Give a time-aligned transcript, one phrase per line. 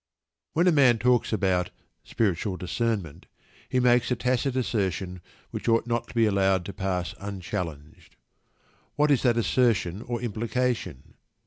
[0.53, 1.69] When a man talks about
[2.03, 3.27] "spiritual discernment,"
[3.69, 8.15] he makes a tacit assertion which ought not to be allowed to pass unchallenged.
[8.95, 11.13] What is that assertion or implication?